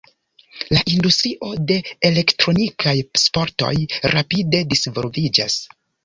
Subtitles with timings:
[0.75, 1.75] La industrio de
[2.09, 3.73] elektronikaj sportoj
[4.15, 5.59] rapide disvolviĝas.